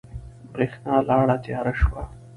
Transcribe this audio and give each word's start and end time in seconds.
برېښنا 0.53 0.95
لاړه 1.09 1.35
تیاره 1.45 1.73
شوه 1.81 2.03